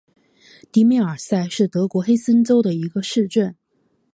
[0.71, 3.55] 迪梅尔塞是德国黑森州的一个市镇。